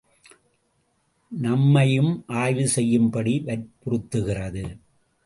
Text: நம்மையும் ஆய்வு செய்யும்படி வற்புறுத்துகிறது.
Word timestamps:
நம்மையும் 1.31 2.23
ஆய்வு 2.27 2.67
செய்யும்படி 2.67 3.39
வற்புறுத்துகிறது. 3.45 4.65